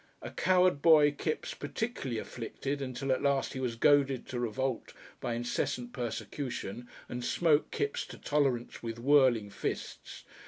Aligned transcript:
A 0.23 0.31
coward 0.31 0.81
boy 0.81 1.11
Kipps 1.11 1.53
particularly 1.53 2.17
afflicted, 2.17 2.81
until 2.81 3.11
at 3.11 3.21
last 3.21 3.53
he 3.53 3.59
was 3.59 3.75
goaded 3.75 4.27
to 4.29 4.39
revolt 4.39 4.93
by 5.19 5.35
incessant 5.35 5.93
persecution, 5.93 6.87
and 7.07 7.23
smote 7.23 7.69
Kipps 7.69 8.07
to 8.07 8.17
tolerance 8.17 8.81
with 8.81 8.97
whirling 8.97 9.51
fists. 9.51 10.23